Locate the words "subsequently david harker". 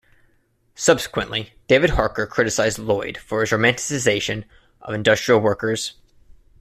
0.73-2.25